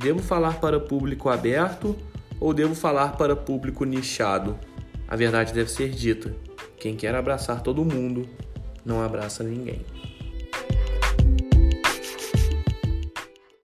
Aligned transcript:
Devo 0.00 0.20
falar 0.20 0.60
para 0.60 0.80
público 0.80 1.28
aberto 1.28 1.94
ou 2.40 2.54
devo 2.54 2.74
falar 2.74 3.18
para 3.18 3.36
público 3.36 3.84
nichado? 3.84 4.58
A 5.06 5.14
verdade 5.14 5.52
deve 5.52 5.70
ser 5.70 5.90
dita: 5.90 6.34
quem 6.78 6.96
quer 6.96 7.14
abraçar 7.14 7.62
todo 7.62 7.84
mundo 7.84 8.26
não 8.82 9.02
abraça 9.02 9.44
ninguém. 9.44 9.84